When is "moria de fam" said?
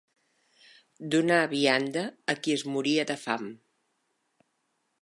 2.73-3.47